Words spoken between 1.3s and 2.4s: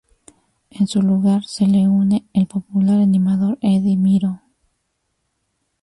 se le une